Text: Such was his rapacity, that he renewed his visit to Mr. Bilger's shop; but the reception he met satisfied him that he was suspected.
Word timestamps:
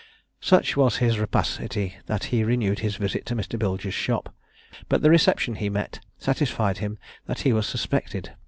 Such 0.39 0.75
was 0.75 0.97
his 0.97 1.19
rapacity, 1.19 1.97
that 2.07 2.23
he 2.33 2.43
renewed 2.43 2.79
his 2.79 2.95
visit 2.95 3.23
to 3.27 3.35
Mr. 3.35 3.59
Bilger's 3.59 3.93
shop; 3.93 4.33
but 4.89 5.03
the 5.03 5.11
reception 5.11 5.53
he 5.57 5.69
met 5.69 5.99
satisfied 6.17 6.79
him 6.79 6.97
that 7.27 7.41
he 7.41 7.53
was 7.53 7.67
suspected. 7.67 8.31